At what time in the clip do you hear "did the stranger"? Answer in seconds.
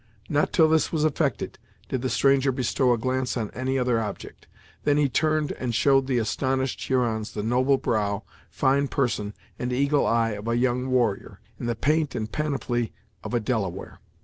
1.87-2.51